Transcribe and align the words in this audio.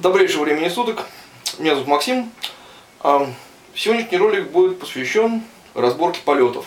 Добрейшего 0.00 0.44
времени 0.44 0.70
суток. 0.70 1.06
Меня 1.58 1.74
зовут 1.74 1.88
Максим. 1.88 2.32
А, 3.00 3.30
сегодняшний 3.74 4.16
ролик 4.16 4.50
будет 4.50 4.80
посвящен 4.80 5.42
разборке 5.74 6.22
полетов. 6.24 6.64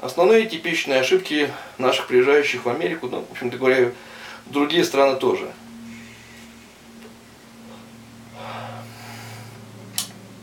Основные 0.00 0.46
типичные 0.46 1.00
ошибки 1.00 1.52
наших 1.76 2.06
приезжающих 2.06 2.64
в 2.64 2.70
Америку, 2.70 3.08
ну, 3.08 3.20
в 3.20 3.32
общем-то 3.32 3.58
говоря, 3.58 3.92
другие 4.46 4.82
страны 4.86 5.16
тоже. 5.18 5.52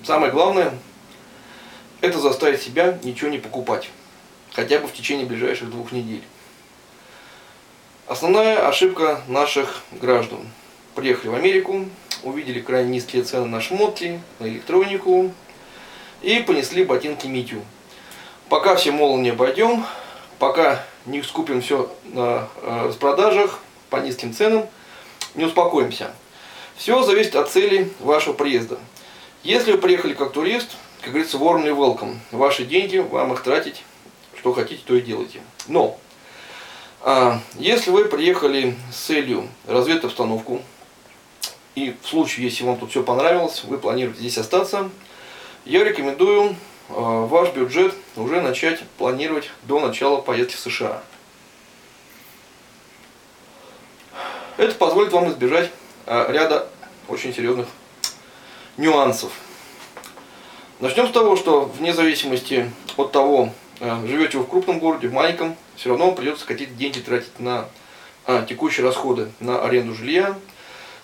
Самое 0.04 0.32
главное, 0.32 0.78
это 2.02 2.20
заставить 2.20 2.62
себя 2.62 3.00
ничего 3.02 3.32
не 3.32 3.40
покупать. 3.40 3.90
Хотя 4.52 4.78
бы 4.78 4.88
в 4.88 4.94
течение 4.94 5.26
ближайших 5.26 5.72
двух 5.72 5.92
недель. 5.92 6.24
Основная 8.06 8.68
ошибка 8.68 9.24
наших 9.28 9.82
граждан– 9.92 10.48
приехали 10.96 11.30
в 11.30 11.36
Америку, 11.36 11.86
увидели 12.24 12.60
крайне 12.60 12.92
низкие 12.92 13.24
цены 13.24 13.46
на 13.46 13.62
шмотки, 13.62 14.20
на 14.40 14.48
электронику 14.48 15.32
и 16.22 16.40
понесли 16.40 16.84
ботинки 16.84 17.28
Митю. 17.28 17.62
Пока 18.50 18.76
все 18.76 18.92
молы 18.92 19.22
не 19.22 19.30
обойдем, 19.30 19.86
пока 20.40 20.84
не 21.06 21.22
скупим 21.22 21.62
все 21.62 21.92
на 22.06 22.48
э, 22.62 22.88
распродажах 22.88 23.60
по 23.90 23.98
низким 23.98 24.34
ценам, 24.34 24.68
не 25.36 25.46
успокоимся. 25.46 26.14
Все 26.76 27.04
зависит 27.04 27.36
от 27.36 27.50
цели 27.50 27.92
вашего 28.00 28.34
приезда. 28.34 28.78
Если 29.44 29.74
вы 29.74 29.78
приехали 29.78 30.14
как 30.14 30.32
турист, 30.32 30.70
как 31.02 31.12
говорится, 31.12 31.38
warmly 31.38 31.76
welcome. 31.76 32.18
Ваши 32.32 32.66
деньги, 32.66 32.98
вам 32.98 33.34
их 33.34 33.44
тратить, 33.44 33.84
что 34.38 34.54
хотите, 34.54 34.82
то 34.86 34.96
и 34.96 35.02
делайте. 35.02 35.42
Но, 35.68 35.98
а, 37.02 37.40
если 37.56 37.92
вы 37.92 38.06
приехали 38.06 38.76
с 38.92 38.98
целью 38.98 39.50
разведать 39.68 40.06
обстановку, 40.06 40.62
и 41.76 41.96
в 42.02 42.08
случае, 42.08 42.46
если 42.46 42.64
вам 42.64 42.78
тут 42.78 42.92
все 42.92 43.04
понравилось, 43.04 43.64
вы 43.64 43.78
планируете 43.78 44.20
здесь 44.20 44.38
остаться, 44.38 44.90
я 45.66 45.84
рекомендую 45.84 46.52
э, 46.52 46.56
ваш 46.90 47.52
бюджет 47.52 47.96
уже 48.16 48.42
начать 48.42 48.82
планировать 48.98 49.50
до 49.64 49.80
начала 49.80 50.22
поездки 50.22 50.56
в 50.56 50.60
США. 50.60 51.02
Это 54.58 54.76
позволит 54.76 55.12
вам 55.12 55.30
избежать 55.30 55.72
э, 56.06 56.26
ряда 56.32 56.68
очень 57.08 57.34
серьезных 57.34 57.68
нюансов. 58.78 59.32
Начнем 60.80 61.08
с 61.08 61.12
того, 61.12 61.36
что 61.36 61.62
вне 61.62 61.94
зависимости 61.94 62.72
от 62.98 63.12
того, 63.12 63.50
э, 63.80 64.06
живете 64.06 64.38
вы 64.38 64.44
в 64.44 64.50
крупном 64.50 64.78
городе, 64.78 65.08
в 65.08 65.14
маленьком, 65.14 65.56
все 65.76 65.90
равно 65.90 66.08
вам 66.08 66.16
придется 66.16 66.46
какие-то 66.46 66.74
деньги 66.76 67.00
тратить 67.00 67.40
на 67.40 67.68
текущие 68.48 68.86
расходы, 68.86 69.34
на 69.42 69.62
аренду 69.66 69.94
жилья, 69.94 70.38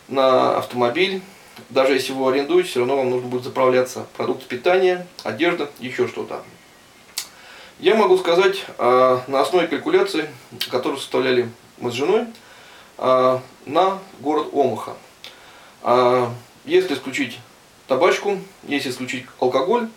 на 0.09 0.57
автомобиль. 0.57 1.21
Даже 1.69 1.93
если 1.93 2.13
вы 2.13 2.31
арендуете, 2.31 2.69
все 2.69 2.79
равно 2.79 2.97
вам 2.97 3.09
нужно 3.09 3.27
будет 3.27 3.43
заправляться 3.43 4.05
продукты 4.17 4.45
питания, 4.47 5.07
одежда, 5.23 5.69
еще 5.79 6.07
что-то. 6.07 6.43
Я 7.79 7.95
могу 7.95 8.17
сказать 8.17 8.65
э, 8.77 9.19
на 9.27 9.41
основе 9.41 9.67
калькуляции, 9.67 10.29
которую 10.69 10.99
составляли 10.99 11.49
мы 11.77 11.91
с 11.91 11.93
женой, 11.93 12.25
э, 12.97 13.39
на 13.65 13.99
город 14.19 14.49
Омаха. 14.53 14.95
Э, 15.83 16.27
если 16.65 16.93
исключить 16.93 17.39
табачку, 17.87 18.37
если 18.63 18.89
исключить 18.89 19.25
алкоголь, 19.39 19.87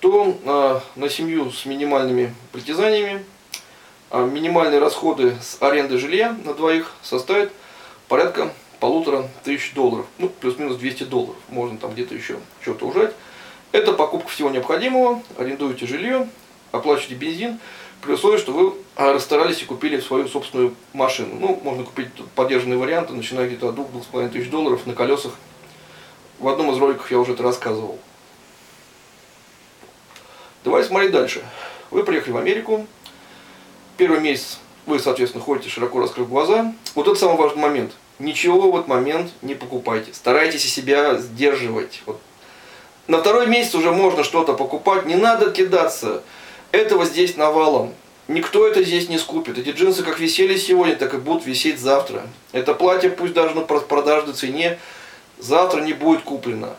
то 0.00 0.82
на 0.96 1.08
семью 1.10 1.50
с 1.50 1.66
минимальными 1.66 2.34
притязаниями 2.52 3.22
минимальные 4.10 4.80
расходы 4.80 5.36
с 5.42 5.60
аренды 5.60 5.98
жилья 5.98 6.34
на 6.42 6.54
двоих 6.54 6.94
составят 7.02 7.52
порядка 8.08 8.50
полутора 8.80 9.28
тысяч 9.44 9.72
долларов, 9.74 10.06
ну, 10.18 10.28
плюс-минус 10.28 10.76
200 10.76 11.04
долларов, 11.04 11.36
можно 11.48 11.78
там 11.78 11.92
где-то 11.92 12.14
еще 12.14 12.38
что-то 12.62 12.86
ужать. 12.86 13.14
Это 13.72 13.92
покупка 13.92 14.30
всего 14.30 14.50
необходимого, 14.50 15.22
арендуете 15.38 15.86
жилье, 15.86 16.28
оплачиваете 16.72 17.14
бензин, 17.14 17.60
при 18.00 18.12
условии, 18.12 18.38
что 18.38 18.52
вы 18.52 18.74
а, 18.96 19.12
расстарались 19.12 19.60
и 19.60 19.66
купили 19.66 20.00
свою 20.00 20.26
собственную 20.26 20.74
машину. 20.94 21.36
Ну, 21.38 21.60
можно 21.62 21.84
купить 21.84 22.08
поддержанные 22.34 22.78
варианты, 22.78 23.12
начиная 23.12 23.46
где-то 23.46 23.68
от 23.68 23.76
2-2,5 23.76 24.28
тысяч 24.30 24.50
долларов 24.50 24.86
на 24.86 24.94
колесах. 24.94 25.32
В 26.38 26.48
одном 26.48 26.72
из 26.72 26.78
роликов 26.78 27.10
я 27.10 27.18
уже 27.18 27.34
это 27.34 27.42
рассказывал. 27.42 27.98
Давайте 30.64 30.88
смотреть 30.88 31.12
дальше. 31.12 31.44
Вы 31.90 32.02
приехали 32.02 32.32
в 32.32 32.38
Америку. 32.38 32.86
Первый 33.98 34.20
месяц 34.20 34.58
вы, 34.86 34.98
соответственно, 34.98 35.44
ходите 35.44 35.68
широко 35.68 36.00
раскрыв 36.00 36.30
глаза. 36.30 36.72
Вот 36.94 37.06
это 37.06 37.18
самый 37.18 37.36
важный 37.36 37.60
момент– 37.60 37.92
ничего 38.20 38.70
в 38.70 38.76
этот 38.76 38.88
момент 38.88 39.32
не 39.42 39.54
покупайте. 39.54 40.14
Старайтесь 40.14 40.72
себя 40.72 41.16
сдерживать. 41.18 42.02
Вот. 42.06 42.20
На 43.08 43.18
второй 43.18 43.46
месяц 43.48 43.74
уже 43.74 43.90
можно 43.90 44.22
что-то 44.22 44.52
покупать. 44.54 45.06
Не 45.06 45.16
надо 45.16 45.50
кидаться. 45.50 46.22
Этого 46.70 47.04
здесь 47.04 47.36
навалом. 47.36 47.92
Никто 48.28 48.68
это 48.68 48.84
здесь 48.84 49.08
не 49.08 49.18
скупит. 49.18 49.58
Эти 49.58 49.70
джинсы 49.70 50.04
как 50.04 50.20
висели 50.20 50.56
сегодня, 50.56 50.94
так 50.94 51.14
и 51.14 51.16
будут 51.16 51.44
висеть 51.46 51.80
завтра. 51.80 52.22
Это 52.52 52.74
платье 52.74 53.10
пусть 53.10 53.32
даже 53.32 53.56
на 53.56 53.62
продажной 53.62 54.34
цене 54.34 54.78
завтра 55.38 55.80
не 55.80 55.92
будет 55.92 56.22
куплено. 56.22 56.76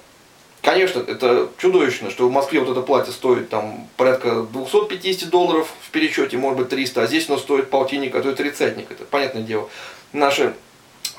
Конечно, 0.61 0.99
это 0.99 1.49
чудовищно, 1.57 2.11
что 2.11 2.27
в 2.27 2.31
Москве 2.31 2.59
вот 2.59 2.69
это 2.69 2.81
платье 2.81 3.11
стоит 3.11 3.49
там 3.49 3.87
порядка 3.97 4.43
250 4.43 5.29
долларов 5.29 5.67
в 5.81 5.89
пересчете, 5.89 6.37
может 6.37 6.59
быть 6.59 6.69
300, 6.69 7.01
а 7.01 7.07
здесь 7.07 7.27
оно 7.27 7.39
стоит 7.39 7.71
полтинник, 7.71 8.15
а 8.15 8.21
то 8.21 8.29
и 8.29 8.35
тридцатник. 8.35 8.91
Это 8.91 9.03
понятное 9.03 9.41
дело. 9.41 9.69
Наши 10.13 10.53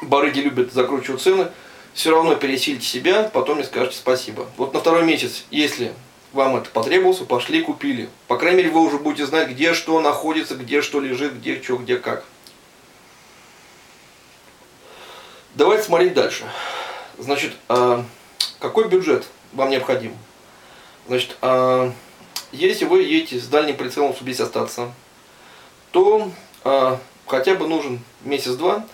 барыги 0.03 0.41
любят 0.41 0.73
закручивать 0.73 1.23
цены, 1.23 1.49
все 1.95 2.11
равно 2.11 2.35
пересилите 2.35 2.87
себя, 2.87 3.31
потом 3.33 3.57
мне 3.57 3.65
скажете 3.65 3.97
спасибо. 3.97 4.47
Вот 4.57 4.75
на 4.75 4.81
второй 4.81 5.05
месяц, 5.05 5.45
если 5.51 5.93
вам 6.33 6.57
это 6.57 6.71
потребовалось, 6.71 7.19
пошли 7.19 7.63
купили. 7.63 8.09
По 8.27 8.37
крайней 8.37 8.59
мере, 8.59 8.71
вы 8.71 8.81
уже 8.81 8.99
будете 8.99 9.27
знать, 9.27 9.51
где 9.51 9.75
что 9.75 10.01
находится, 10.01 10.57
где 10.57 10.81
что 10.81 11.01
лежит, 11.01 11.35
где 11.35 11.63
что, 11.63 11.77
где 11.77 11.97
как. 11.97 12.25
Давайте 15.55 15.85
смотреть 15.85 16.15
дальше. 16.15 16.45
Значит, 17.19 17.53
а, 17.69 18.05
какой 18.59 18.89
бюджет 18.89 19.27
вам 19.53 19.69
необходим? 19.69 20.17
Значит, 21.07 21.37
а, 21.43 21.93
если 22.53 22.87
вы 22.87 23.03
едете 23.03 23.39
с 23.39 23.47
дальним 23.49 23.77
прицелом, 23.77 24.15
чтобы 24.15 24.33
здесь 24.33 24.47
остаться, 24.47 24.93
то 25.91 26.31
а, 26.65 26.99
хотя 27.27 27.55
бы 27.55 27.69
нужен 27.69 28.01
месяц-два, 28.25 28.87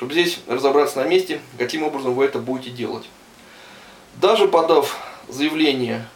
чтобы 0.00 0.14
здесь 0.14 0.38
разобраться 0.46 1.02
на 1.02 1.06
месте, 1.06 1.42
каким 1.58 1.82
образом 1.82 2.14
вы 2.14 2.24
это 2.24 2.38
будете 2.38 2.70
делать. 2.70 3.06
Даже 4.16 4.48
подав 4.48 4.98
заявление 5.28 6.08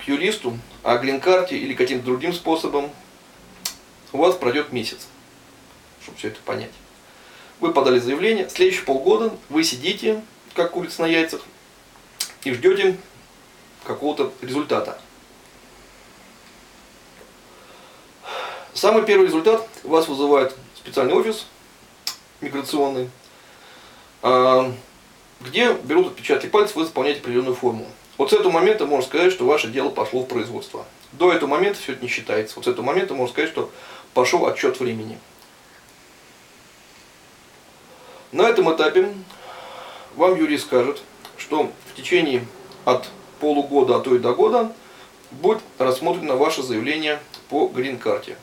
к 0.00 0.08
юристу 0.08 0.58
о 0.82 0.98
грин-карте 0.98 1.56
или 1.56 1.74
каким-то 1.74 2.04
другим 2.04 2.32
способом, 2.32 2.90
у 4.12 4.18
вас 4.18 4.34
пройдет 4.34 4.72
месяц, 4.72 5.06
чтобы 6.02 6.18
все 6.18 6.26
это 6.26 6.40
понять. 6.40 6.72
Вы 7.60 7.72
подали 7.72 8.00
заявление, 8.00 8.50
следующие 8.50 8.84
полгода 8.84 9.32
вы 9.48 9.62
сидите, 9.62 10.20
как 10.52 10.72
курица 10.72 11.02
на 11.02 11.06
яйцах, 11.06 11.42
и 12.42 12.52
ждете 12.52 12.98
какого-то 13.84 14.32
результата. 14.40 15.00
Самый 18.74 19.04
первый 19.04 19.28
результат 19.28 19.68
вас 19.84 20.08
вызывает 20.08 20.56
специальный 20.74 21.14
офис, 21.14 21.46
миграционный, 22.42 23.08
а, 24.22 24.72
где 25.40 25.72
берут 25.72 26.08
отпечатки 26.08 26.46
пальцев, 26.46 26.76
вы 26.76 26.84
заполняете 26.84 27.20
определенную 27.20 27.54
форму. 27.54 27.86
Вот 28.18 28.30
с 28.30 28.32
этого 28.32 28.52
момента 28.52 28.86
можно 28.86 29.06
сказать, 29.06 29.32
что 29.32 29.46
ваше 29.46 29.68
дело 29.68 29.88
пошло 29.88 30.20
в 30.20 30.26
производство. 30.26 30.84
До 31.12 31.32
этого 31.32 31.48
момента 31.48 31.80
все 31.80 31.92
это 31.92 32.02
не 32.02 32.08
считается. 32.08 32.56
Вот 32.56 32.66
с 32.66 32.68
этого 32.68 32.84
момента 32.84 33.14
можно 33.14 33.32
сказать, 33.32 33.50
что 33.50 33.70
пошел 34.14 34.46
отчет 34.46 34.78
времени. 34.78 35.18
На 38.30 38.48
этом 38.48 38.74
этапе 38.74 39.12
вам 40.16 40.36
юрист 40.36 40.66
скажет, 40.66 41.02
что 41.36 41.70
в 41.90 41.96
течение 41.96 42.46
от 42.84 43.08
полугода, 43.40 43.96
а 43.96 44.00
то 44.00 44.14
и 44.14 44.18
до 44.18 44.32
года 44.34 44.72
будет 45.30 45.60
рассмотрено 45.78 46.36
ваше 46.36 46.62
заявление 46.62 47.20
по 47.48 47.66
грин-карте. 47.66 48.36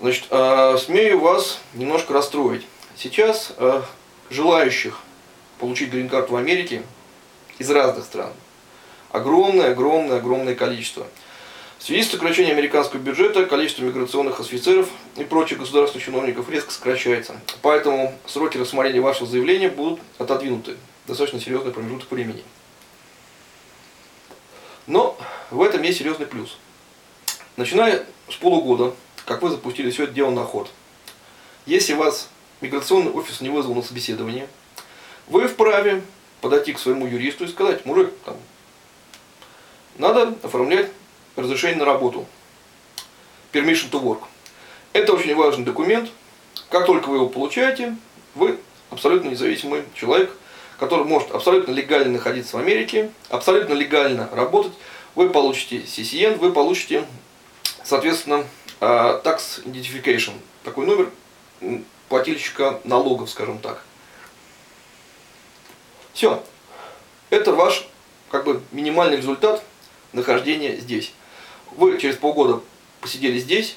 Значит, 0.00 0.26
а, 0.30 0.76
смею 0.78 1.20
вас 1.20 1.60
немножко 1.74 2.12
расстроить. 2.12 2.66
Сейчас 3.02 3.54
э, 3.56 3.80
желающих 4.28 5.00
получить 5.58 5.90
грин-карту 5.90 6.34
в 6.34 6.36
Америке 6.36 6.82
из 7.58 7.70
разных 7.70 8.04
стран 8.04 8.30
огромное, 9.10 9.70
огромное, 9.70 10.18
огромное 10.18 10.54
количество. 10.54 11.06
В 11.78 11.82
связи 11.82 12.02
с 12.02 12.10
сокращением 12.10 12.56
американского 12.56 13.00
бюджета 13.00 13.46
количество 13.46 13.84
миграционных 13.84 14.38
офицеров 14.38 14.90
и 15.16 15.24
прочих 15.24 15.60
государственных 15.60 16.04
чиновников 16.04 16.50
резко 16.50 16.70
сокращается. 16.70 17.40
Поэтому 17.62 18.14
сроки 18.26 18.58
рассмотрения 18.58 19.00
вашего 19.00 19.26
заявления 19.26 19.70
будут 19.70 20.00
отодвинуты. 20.18 20.76
Достаточно 21.06 21.40
серьезный 21.40 21.72
промежуток 21.72 22.10
времени. 22.10 22.42
Но 24.86 25.16
в 25.50 25.62
этом 25.62 25.80
есть 25.80 26.00
серьезный 26.00 26.26
плюс. 26.26 26.58
Начиная 27.56 28.04
с 28.28 28.34
полугода, 28.34 28.94
как 29.24 29.40
вы 29.40 29.48
запустили 29.48 29.90
все 29.90 30.04
это 30.04 30.12
дело 30.12 30.32
на 30.32 30.44
ход, 30.44 30.70
если 31.64 31.94
вас 31.94 32.28
миграционный 32.60 33.12
офис 33.12 33.40
не 33.40 33.48
вызвал 33.48 33.74
на 33.74 33.82
собеседование, 33.82 34.48
вы 35.28 35.46
вправе 35.46 36.02
подойти 36.40 36.72
к 36.72 36.78
своему 36.78 37.06
юристу 37.06 37.44
и 37.44 37.48
сказать, 37.48 37.84
мужик, 37.86 38.12
там, 38.24 38.36
надо 39.96 40.34
оформлять 40.42 40.90
разрешение 41.36 41.78
на 41.78 41.84
работу. 41.84 42.26
Permission 43.52 43.90
to 43.90 44.02
work. 44.02 44.22
Это 44.92 45.12
очень 45.12 45.34
важный 45.34 45.64
документ. 45.64 46.10
Как 46.68 46.86
только 46.86 47.08
вы 47.08 47.16
его 47.16 47.28
получаете, 47.28 47.96
вы 48.34 48.58
абсолютно 48.90 49.28
независимый 49.28 49.84
человек, 49.94 50.32
который 50.78 51.04
может 51.04 51.30
абсолютно 51.30 51.72
легально 51.72 52.12
находиться 52.12 52.56
в 52.56 52.60
Америке, 52.60 53.10
абсолютно 53.28 53.74
легально 53.74 54.28
работать. 54.32 54.72
Вы 55.14 55.28
получите 55.28 55.78
CCN, 55.78 56.38
вы 56.38 56.52
получите, 56.52 57.04
соответственно, 57.84 58.44
а, 58.80 59.20
Tax 59.22 59.64
Identification, 59.64 60.32
такой 60.64 60.86
номер 60.86 61.10
плательщика 62.10 62.80
налогов, 62.84 63.30
скажем 63.30 63.58
так. 63.58 63.82
Все. 66.12 66.42
Это 67.30 67.54
ваш 67.54 67.86
как 68.30 68.44
бы 68.44 68.60
минимальный 68.72 69.16
результат 69.16 69.62
нахождения 70.12 70.76
здесь. 70.76 71.12
Вы 71.70 71.98
через 71.98 72.16
полгода 72.16 72.60
посидели 73.00 73.38
здесь, 73.38 73.76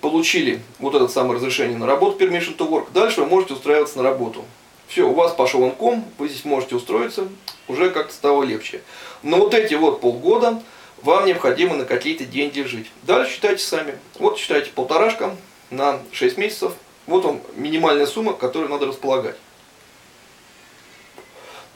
получили 0.00 0.62
вот 0.78 0.94
это 0.94 1.06
самое 1.08 1.34
разрешение 1.34 1.76
на 1.76 1.86
работу, 1.86 2.18
permission 2.18 2.56
to 2.56 2.68
work, 2.68 2.88
дальше 2.92 3.20
вы 3.20 3.26
можете 3.26 3.54
устраиваться 3.54 3.98
на 3.98 4.02
работу. 4.02 4.44
Все, 4.88 5.06
у 5.06 5.12
вас 5.12 5.34
пошел 5.34 5.62
инком, 5.66 6.06
вы 6.16 6.28
здесь 6.28 6.46
можете 6.46 6.74
устроиться, 6.74 7.28
уже 7.68 7.90
как-то 7.90 8.14
стало 8.14 8.42
легче. 8.44 8.80
Но 9.22 9.36
вот 9.36 9.52
эти 9.52 9.74
вот 9.74 10.00
полгода 10.00 10.62
вам 11.02 11.26
необходимо 11.26 11.76
на 11.76 11.84
какие-то 11.84 12.24
деньги 12.24 12.62
жить. 12.62 12.86
Дальше 13.02 13.34
считайте 13.34 13.62
сами. 13.62 13.98
Вот 14.18 14.38
считайте 14.38 14.70
полторашка 14.70 15.36
на 15.70 16.00
6 16.12 16.38
месяцев. 16.38 16.72
Вот 17.08 17.24
вам 17.24 17.40
минимальная 17.56 18.06
сумма, 18.06 18.34
которой 18.34 18.68
надо 18.68 18.84
располагать. 18.84 19.36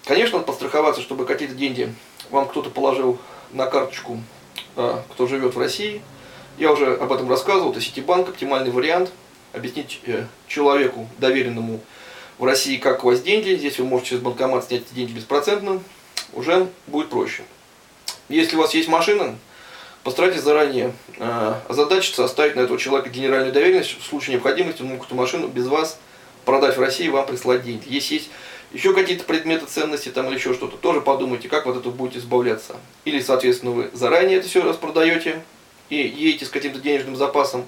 Конечно, 0.04 0.36
надо 0.36 0.46
подстраховаться, 0.46 1.00
чтобы 1.00 1.24
какие-то 1.24 1.54
деньги 1.54 1.92
вам 2.30 2.46
кто-то 2.46 2.68
положил 2.68 3.18
на 3.50 3.64
карточку, 3.64 4.20
а, 4.76 5.02
кто 5.10 5.26
живет 5.26 5.54
в 5.54 5.58
России. 5.58 6.02
Я 6.58 6.70
уже 6.70 6.96
об 6.96 7.10
этом 7.10 7.30
рассказывал, 7.30 7.70
это 7.70 7.80
Ситибанк, 7.80 8.28
оптимальный 8.28 8.70
вариант. 8.70 9.10
Объяснить 9.54 10.00
э, 10.06 10.26
человеку, 10.48 11.08
доверенному 11.18 11.80
в 12.38 12.44
России, 12.44 12.76
как 12.76 13.04
у 13.04 13.08
вас 13.08 13.20
деньги. 13.20 13.54
Здесь 13.54 13.78
вы 13.78 13.86
можете 13.86 14.10
через 14.10 14.22
банкомат 14.22 14.66
снять 14.66 14.84
деньги 14.92 15.12
беспроцентно. 15.12 15.82
Уже 16.34 16.68
будет 16.86 17.08
проще. 17.08 17.42
Если 18.28 18.56
у 18.56 18.60
вас 18.60 18.74
есть 18.74 18.88
машина, 18.88 19.36
постарайтесь 20.04 20.42
заранее 20.42 20.92
э, 21.18 21.54
озадачиться, 21.68 22.24
оставить 22.24 22.56
на 22.56 22.60
этого 22.60 22.78
человека 22.78 23.10
генеральную 23.10 23.52
доверенность. 23.52 23.98
В 24.00 24.04
случае 24.04 24.34
необходимости 24.34 24.82
он 24.82 24.88
мог 24.88 25.06
эту 25.06 25.14
машину 25.14 25.48
без 25.48 25.66
вас 25.66 25.98
продать 26.44 26.76
в 26.76 26.80
России 26.80 27.06
и 27.06 27.10
вам 27.10 27.26
прислать 27.26 27.62
деньги. 27.62 27.84
Если 27.86 28.14
есть 28.14 28.30
еще 28.72 28.94
какие-то 28.94 29.24
предметы 29.24 29.66
ценности 29.66 30.08
там 30.08 30.28
или 30.28 30.34
еще 30.34 30.54
что-то, 30.54 30.76
тоже 30.76 31.00
подумайте, 31.00 31.48
как 31.48 31.66
вот 31.66 31.76
это 31.76 31.90
будете 31.90 32.18
избавляться. 32.18 32.76
Или, 33.04 33.20
соответственно, 33.20 33.72
вы 33.72 33.90
заранее 33.92 34.38
это 34.38 34.48
все 34.48 34.62
распродаете 34.62 35.42
и 35.90 35.96
едете 35.96 36.46
с 36.46 36.48
каким-то 36.48 36.80
денежным 36.80 37.16
запасом, 37.16 37.66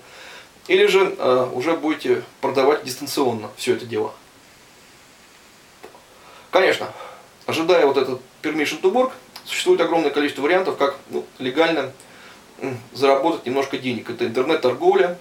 или 0.67 0.87
же 0.87 1.15
э, 1.19 1.49
уже 1.53 1.77
будете 1.77 2.23
продавать 2.41 2.85
дистанционно 2.85 3.51
все 3.57 3.75
это 3.75 3.85
дело. 3.85 4.15
Конечно, 6.51 6.89
ожидая 7.47 7.85
вот 7.85 7.99
этот 7.99 8.21
permission 8.43 8.81
to 8.81 8.91
work, 8.91 9.13
существует 9.45 9.81
огромное 9.83 10.11
количество 10.11 10.41
вариантов, 10.41 10.79
как 10.79 10.97
ну, 11.11 11.27
легально 11.39 11.93
заработать 12.93 13.47
немножко 13.47 13.79
денег. 13.79 14.11
Это 14.11 14.27
интернет-торговля, 14.27 15.19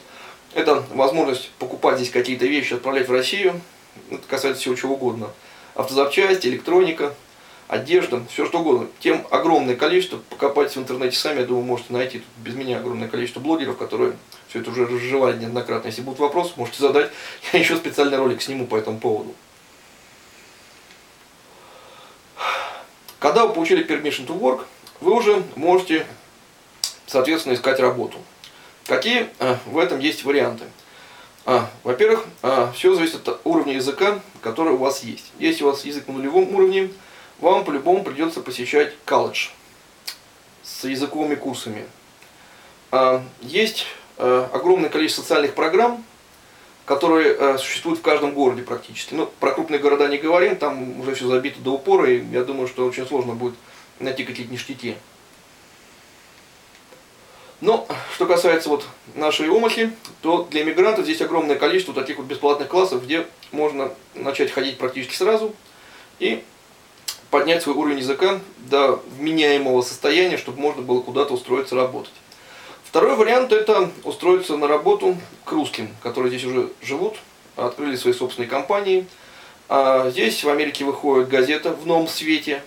это 0.54 0.84
возможность 0.94 1.50
покупать 1.60 1.98
здесь 1.98 2.12
какие-то 2.12 2.46
вещи, 2.46 2.74
отправлять 2.74 3.08
в 3.08 3.12
Россию, 3.12 3.62
это 4.10 4.28
касается 4.28 4.62
всего 4.62 4.76
чего 4.76 4.94
угодно– 4.96 5.30
автозапчасти, 5.76 6.48
электроника, 6.48 7.14
одежда, 7.68 8.24
все 8.30 8.46
что 8.46 8.60
угодно. 8.60 8.88
Тем 9.00 9.26
огромное 9.32 9.76
количество, 9.76 10.18
покопайтесь 10.30 10.76
в 10.76 10.80
интернете 10.80 11.18
сами, 11.18 11.42
я 11.42 11.46
думаю, 11.46 11.66
можете 11.66 11.94
найти 11.94 12.20
тут 12.20 12.28
без 12.44 12.56
меня 12.56 12.78
огромное 12.78 13.08
количество 13.08 13.40
блогеров, 13.40 13.78
которые 13.78 14.14
все 14.48 14.60
это 14.60 14.72
уже 14.72 14.86
разжевали 14.86 15.38
неоднократно. 15.40 15.88
Если 15.88 16.02
будут 16.02 16.20
вопросы, 16.20 16.54
можете 16.56 16.80
задать, 16.80 17.12
я 17.54 17.60
еще 17.60 17.76
специальный 17.76 18.18
ролик 18.18 18.42
сниму 18.42 18.68
по 18.68 18.76
этому 18.76 19.00
поводу. 19.00 19.34
Когда 23.20 23.46
вы 23.46 23.54
получили 23.54 23.86
permission 23.86 24.28
to 24.28 24.38
work, 24.38 24.66
вы 25.00 25.14
уже 25.14 25.44
можете, 25.56 26.06
соответственно, 27.14 27.54
искать 27.54 27.80
работу. 27.80 28.18
Какие 28.88 29.30
э, 29.38 29.56
в 29.68 29.78
этом 29.78 30.00
есть 30.00 30.24
варианты? 30.24 30.66
А, 31.46 31.70
во-первых, 31.84 32.26
а, 32.42 32.72
все 32.76 32.96
зависит 32.96 33.28
от 33.28 33.40
уровня 33.44 33.76
языка, 33.76 34.20
который 34.42 34.74
у 34.74 34.78
вас 34.78 35.04
есть. 35.04 35.32
Если 35.38 35.64
у 35.64 35.68
вас 35.68 35.86
язык 35.86 36.08
на 36.08 36.16
нулевом 36.16 36.56
уровне, 36.56 36.90
вам 37.40 37.66
по-любому 37.66 38.04
придется 38.04 38.42
посещать 38.42 38.96
колледж 39.06 39.50
с 40.64 40.86
языковыми 40.86 41.36
курсами. 41.36 41.86
А, 42.90 43.24
есть 43.42 43.86
а, 44.18 44.50
огромное 44.52 44.90
количество 44.90 45.22
социальных 45.22 45.54
программ, 45.54 46.04
которые 46.86 47.58
существуют 47.60 48.00
в 48.00 48.02
каждом 48.02 48.34
городе 48.34 48.64
практически. 48.64 49.14
Ну, 49.14 49.30
про 49.40 49.52
крупные 49.52 49.80
города 49.80 50.08
не 50.08 50.18
говорим, 50.18 50.56
там 50.56 51.00
уже 51.00 51.14
все 51.14 51.28
забито 51.28 51.62
до 51.62 51.76
упора, 51.76 52.10
и 52.10 52.26
я 52.32 52.44
думаю, 52.44 52.68
что 52.68 52.86
очень 52.88 53.06
сложно 53.06 53.36
будет 53.36 53.54
найти 54.00 54.26
какие-то 54.26 54.52
ништяки. 54.52 54.98
Но, 57.62 57.88
что 58.16 58.26
касается 58.26 58.70
вот 58.70 58.86
нашей 59.16 59.50
омахи, 59.50 59.92
то 60.22 60.48
для 60.50 60.64
иммигрантов 60.64 61.06
здесь 61.06 61.22
огромное 61.22 61.56
количество 61.56 61.94
таких 61.94 62.18
вот 62.18 62.26
бесплатных 62.26 62.68
классов, 62.68 63.04
где 63.04 63.26
можно 63.52 63.92
начать 64.16 64.52
ходить 64.52 64.78
практически 64.78 65.16
сразу 65.16 65.56
и 66.20 66.44
поднять 67.30 67.64
свой 67.64 67.76
уровень 67.76 68.00
языка 68.00 68.40
до 68.58 69.02
вменяемого 69.18 69.82
состояния, 69.82 70.38
чтобы 70.38 70.60
можно 70.60 70.82
было 70.82 71.02
куда-то 71.02 71.34
устроиться 71.34 71.76
работать. 71.76 72.14
Второй 72.84 73.16
вариант 73.16 73.52
это 73.52 73.90
устроиться 74.04 74.56
на 74.56 74.68
работу 74.68 75.18
к 75.46 75.52
русским, 75.52 75.90
которые 76.04 76.30
здесь 76.30 76.46
уже 76.46 76.70
живут, 76.82 77.16
открыли 77.56 77.96
свои 77.96 78.14
собственные 78.14 78.50
компании. 78.50 79.08
А 79.68 80.12
здесь 80.12 80.44
в 80.44 80.50
Америке 80.50 80.86
выходит 80.86 81.30
газета 81.30 81.72
в 81.72 81.88
новом 81.88 82.08
свете. 82.08 82.62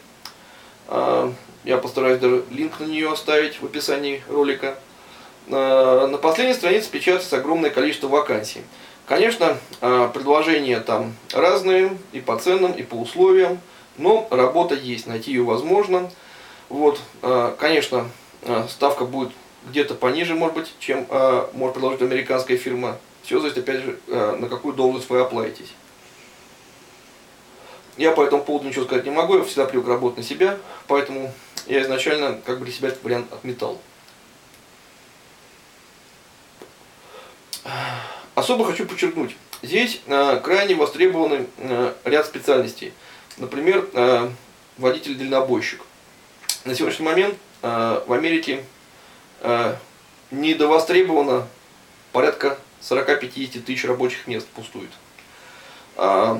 А, 1.67 1.69
я 1.69 1.79
постараюсь 1.79 2.21
даже 2.21 2.45
линк 2.51 2.81
на 2.81 2.85
нее 2.85 3.13
оставить 3.13 3.61
в 3.61 3.65
описании 3.65 4.23
ролика. 4.29 4.79
Э, 5.49 6.07
на 6.11 6.19
последней 6.19 6.55
странице 6.55 6.91
печатается 6.91 7.37
огромное 7.37 7.71
количество 7.71 8.09
вакансий. 8.09 8.63
Конечно, 9.07 9.57
э, 9.81 10.11
предложения 10.13 10.81
там 10.81 11.15
разные 11.33 11.97
и 12.13 12.21
по 12.21 12.37
ценам, 12.39 12.73
и 12.73 12.83
по 12.83 12.95
условиям, 12.95 13.61
но 13.99 14.27
работа 14.31 14.75
есть, 14.75 15.07
найти 15.07 15.33
ее 15.33 15.43
возможно. 15.43 16.11
Вот, 16.69 17.01
э, 17.23 17.55
конечно, 17.59 18.11
ставка 18.69 19.05
будет 19.05 19.31
где-то 19.69 19.95
пониже, 19.95 20.35
может 20.35 20.55
быть, 20.55 20.75
чем 20.79 21.07
может 21.53 21.75
предложить 21.75 22.03
американская 22.03 22.57
фирма. 22.57 22.97
Все 23.25 23.41
зависит, 23.41 23.59
опять 23.59 23.83
же, 23.83 23.99
на 24.07 24.49
какую 24.49 24.73
должность 24.75 25.11
вы 25.11 25.19
оплатитесь. 25.19 25.73
Я 27.97 28.13
по 28.13 28.23
этому 28.23 28.45
поводу 28.45 28.69
ничего 28.69 28.85
сказать 28.85 29.05
не 29.05 29.11
могу, 29.11 29.39
я 29.39 29.45
всегда 29.45 29.65
привык 29.65 29.89
работать 29.89 30.19
на 30.19 30.23
себя, 30.23 30.59
поэтому 30.87 31.33
я 31.67 31.83
изначально 31.83 32.41
как 32.45 32.59
бы 32.59 32.65
для 32.65 32.75
себя 32.75 32.89
этот 32.89 33.03
вариант 33.03 33.33
отметал. 33.33 33.81
Особо 38.35 38.65
хочу 38.65 38.87
подчеркнуть, 38.87 39.37
здесь 39.63 40.01
э, 40.07 40.41
крайне 40.41 40.75
востребованы 40.75 41.47
э, 41.57 41.95
ряд 42.05 42.27
специальностей. 42.27 42.93
Например, 43.39 43.89
э, 43.93 44.31
водитель-дальнобойщик. 44.77 45.81
На 46.65 46.75
сегодняшний 46.75 47.07
момент 47.07 47.35
э, 47.63 48.03
в 48.07 48.13
Америке 48.13 48.65
э, 49.41 49.75
недовостребовано 50.31 51.49
порядка 52.13 52.59
40-50 52.83 53.61
тысяч 53.63 53.85
рабочих 53.85 54.27
мест 54.27 54.47
пустует. 54.49 54.91
Э, 55.97 56.39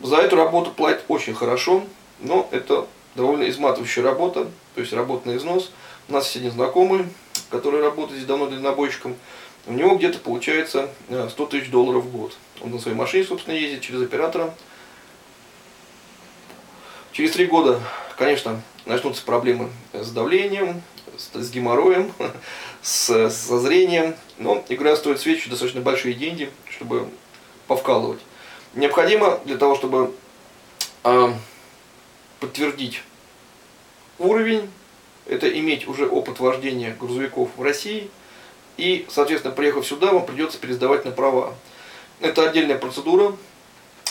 за 0.00 0.16
эту 0.16 0.36
работу 0.36 0.70
платят 0.70 1.04
очень 1.08 1.34
хорошо, 1.34 1.84
но 2.18 2.48
это 2.50 2.86
довольно 3.14 3.48
изматывающая 3.48 4.02
работа, 4.02 4.48
то 4.74 4.80
есть 4.80 4.92
работа 4.92 5.28
на 5.28 5.36
износ. 5.36 5.70
У 6.08 6.12
нас 6.12 6.24
есть 6.24 6.36
один 6.36 6.52
знакомый, 6.52 7.06
который 7.50 7.80
работает 7.80 8.16
здесь 8.16 8.26
давно 8.26 8.46
дальнобойщиком 8.46 9.16
у 9.66 9.72
него 9.72 9.96
где-то 9.96 10.18
получается 10.18 10.88
100 11.08 11.44
э, 11.44 11.46
тысяч 11.48 11.70
долларов 11.70 12.04
в 12.04 12.10
год. 12.10 12.36
Он 12.60 12.70
на 12.70 12.78
своей 12.78 12.96
машине, 12.96 13.24
собственно, 13.24 13.54
ездит 13.54 13.82
через 13.82 14.02
оператора. 14.02 14.54
Через 17.12 17.32
три 17.32 17.46
года, 17.46 17.80
конечно, 18.16 18.62
начнутся 18.86 19.24
проблемы 19.24 19.70
с 19.92 20.10
давлением, 20.10 20.82
с, 21.16 21.50
геморроем, 21.50 22.12
с, 22.82 23.30
со 23.30 23.58
зрением. 23.58 24.14
Но 24.38 24.64
игра 24.68 24.96
стоит 24.96 25.20
свечи 25.20 25.50
достаточно 25.50 25.80
большие 25.80 26.14
деньги, 26.14 26.50
чтобы 26.68 27.08
повкалывать. 27.66 28.20
Необходимо 28.74 29.40
для 29.44 29.56
того, 29.56 29.74
чтобы 29.74 30.14
э, 31.04 31.32
подтвердить 32.40 33.02
уровень, 34.18 34.68
это 35.26 35.48
иметь 35.58 35.86
уже 35.86 36.06
опыт 36.06 36.40
вождения 36.40 36.96
грузовиков 36.98 37.50
в 37.56 37.62
России– 37.62 38.10
и, 38.80 39.04
соответственно, 39.10 39.54
приехав 39.54 39.86
сюда, 39.86 40.10
вам 40.10 40.24
придется 40.24 40.58
пересдавать 40.58 41.04
на 41.04 41.10
права. 41.10 41.54
Это 42.18 42.48
отдельная 42.48 42.78
процедура. 42.78 43.36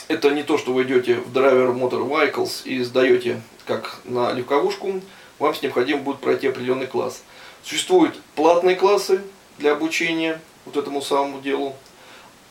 это 0.07 0.29
не 0.29 0.43
то, 0.43 0.59
что 0.59 0.74
вы 0.74 0.83
идете 0.83 1.15
в 1.15 1.36
Driver 1.36 1.74
Motor 1.74 2.07
Vehicles 2.07 2.63
и 2.65 2.83
сдаете 2.83 3.41
как 3.65 4.00
на 4.03 4.31
легковушку, 4.31 5.01
вам 5.39 5.55
необходимо 5.63 6.01
будет 6.01 6.19
пройти 6.19 6.48
определенный 6.48 6.86
класс. 6.86 7.24
Существуют 7.63 8.19
платные 8.36 8.75
классы 8.75 9.21
для 9.57 9.71
обучения 9.74 10.39
вот 10.65 10.77
этому 10.77 11.01
самому 11.01 11.41
делу. 11.41 11.75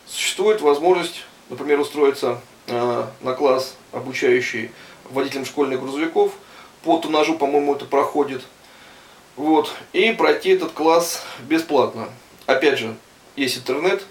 Существует 0.07 0.61
возможность, 0.61 1.25
например, 1.51 1.79
устроиться 1.79 2.41
э, 2.67 3.05
на 3.21 3.33
класс, 3.35 3.77
обучающий 3.93 4.73
водителям 5.11 5.45
школьных 5.45 5.81
грузовиков. 5.81 6.33
По 6.83 6.99
тоннажу, 6.99 7.37
по-моему, 7.37 7.75
это 7.75 7.85
проходит. 7.85 8.43
Вот. 9.37 9.73
И 9.93 10.13
пройти 10.13 10.51
этот 10.51 10.73
класс 10.73 11.23
бесплатно. 11.49 12.09
Опять 12.47 12.79
же, 12.79 12.97
есть 13.37 13.59
интернет, 13.59 14.05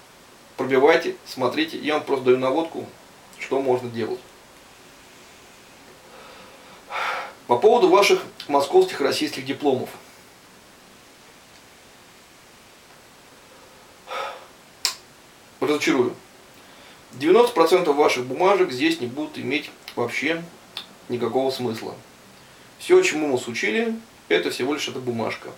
пробивайте, 0.55 1.15
смотрите. 1.25 1.77
Я 1.77 1.95
вам 1.95 2.03
просто 2.03 2.25
даю 2.25 2.37
наводку, 2.37 2.85
что 3.39 3.61
можно 3.61 3.89
делать. 3.89 4.19
По 7.47 7.57
поводу 7.57 7.87
ваших 7.87 8.23
московских 8.47 8.99
российских 9.01 9.45
дипломов. 9.45 9.89
Разочарую. 15.59 16.13
90% 17.13 17.91
ваших 17.93 18.25
бумажек 18.25 18.71
здесь 18.71 18.99
не 18.99 19.07
будут 19.07 19.37
иметь 19.37 19.71
вообще 19.95 20.43
никакого 21.09 21.51
смысла. 21.51 21.95
Все, 22.79 23.01
чему 23.01 23.31
вас 23.31 23.47
учили, 23.47 23.95
это 24.29 24.51
всего 24.51 24.73
лишь 24.73 24.87
эта 24.87 24.99
бумажка. 24.99 25.49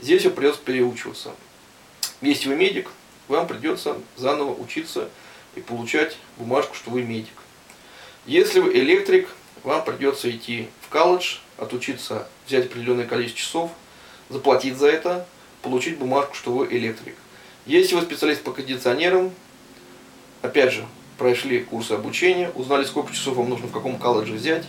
Здесь 0.00 0.24
вам 0.24 0.34
придется 0.34 0.60
переучиваться. 0.62 1.32
Если 2.20 2.48
вы 2.48 2.56
медик, 2.56 2.90
вам 3.28 3.46
придется 3.46 3.96
заново 4.16 4.54
учиться 4.54 5.08
и 5.54 5.60
получать 5.60 6.16
бумажку, 6.36 6.74
что 6.74 6.90
вы 6.90 7.02
медик. 7.02 7.34
Если 8.26 8.60
вы 8.60 8.72
электрик, 8.74 9.28
вам 9.62 9.84
придется 9.84 10.30
идти 10.30 10.68
в 10.82 10.88
колледж, 10.88 11.38
отучиться, 11.58 12.28
взять 12.46 12.66
определенное 12.66 13.06
количество 13.06 13.40
часов, 13.40 13.70
заплатить 14.28 14.76
за 14.76 14.88
это, 14.88 15.26
получить 15.62 15.98
бумажку, 15.98 16.34
что 16.34 16.52
вы 16.52 16.66
электрик. 16.66 17.14
Если 17.66 17.94
вы 17.94 18.02
специалист 18.02 18.42
по 18.42 18.52
кондиционерам, 18.52 19.32
опять 20.42 20.72
же, 20.72 20.86
прошли 21.18 21.60
курсы 21.60 21.92
обучения, 21.92 22.50
узнали, 22.54 22.84
сколько 22.84 23.12
часов 23.12 23.36
вам 23.36 23.48
нужно 23.48 23.66
в 23.68 23.72
каком 23.72 23.98
колледже 23.98 24.34
взять, 24.34 24.64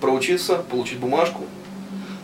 проучиться, 0.00 0.56
получить 0.56 0.98
бумажку. 0.98 1.44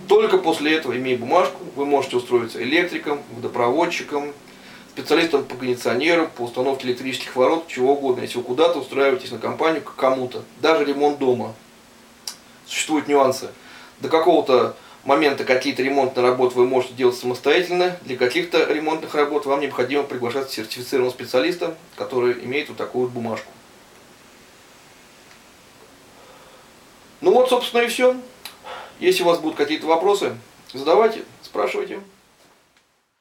Только 0.08 0.38
после 0.38 0.74
этого, 0.74 0.96
имея 0.96 1.16
бумажку, 1.16 1.58
вы 1.76 1.86
можете 1.86 2.16
устроиться 2.16 2.62
электриком, 2.62 3.22
водопроводчиком, 3.34 4.32
специалистом 4.90 5.44
по 5.44 5.56
кондиционеру, 5.56 6.28
по 6.36 6.42
установке 6.42 6.86
электрических 6.88 7.34
ворот, 7.36 7.66
чего 7.68 7.94
угодно, 7.94 8.22
если 8.22 8.38
вы 8.38 8.44
куда-то 8.44 8.78
устраиваетесь 8.78 9.32
на 9.32 9.38
компанию 9.38 9.82
к 9.82 9.94
кому-то. 9.96 10.44
Даже 10.60 10.84
ремонт 10.84 11.18
дома. 11.18 11.54
Существуют 12.66 13.08
нюансы. 13.08 13.48
До 14.00 14.08
какого-то 14.08 14.76
момента 15.04 15.44
какие-то 15.44 15.82
ремонтные 15.82 16.26
работы 16.26 16.56
вы 16.56 16.66
можете 16.66 16.94
делать 16.94 17.16
самостоятельно. 17.16 17.96
Для 18.02 18.16
каких-то 18.16 18.64
ремонтных 18.72 19.14
работ 19.14 19.46
вам 19.46 19.60
необходимо 19.60 20.02
приглашать 20.02 20.50
сертифицированного 20.50 21.12
специалиста, 21.12 21.74
который 21.96 22.44
имеет 22.44 22.68
вот 22.68 22.78
такую 22.78 23.06
вот 23.06 23.12
бумажку. 23.12 23.50
Вот, 27.44 27.50
собственно, 27.50 27.82
и 27.82 27.88
все. 27.88 28.16
Если 29.00 29.22
у 29.22 29.26
вас 29.26 29.38
будут 29.38 29.56
какие-то 29.56 29.86
вопросы, 29.86 30.34
задавайте, 30.72 31.24
спрашивайте. 31.42 32.00